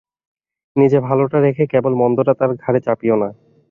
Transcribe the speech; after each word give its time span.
নিজে 0.75 0.97
ভালটা 1.07 1.37
রেখে 1.39 1.63
কেবল 1.73 1.93
মন্দটা 2.01 2.33
তাঁর 2.39 2.51
ঘাড়ে 2.63 2.79
চাপিও 2.85 3.15
না। 3.15 3.29